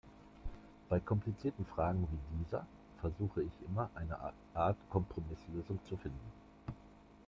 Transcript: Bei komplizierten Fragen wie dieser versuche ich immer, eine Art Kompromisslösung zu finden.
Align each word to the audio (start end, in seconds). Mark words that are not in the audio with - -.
Bei 0.89 0.99
komplizierten 0.99 1.63
Fragen 1.63 2.07
wie 2.09 2.43
dieser 2.43 2.65
versuche 3.01 3.43
ich 3.43 3.51
immer, 3.67 3.87
eine 3.93 4.33
Art 4.55 4.77
Kompromisslösung 4.89 5.77
zu 5.87 5.95
finden. 5.95 6.31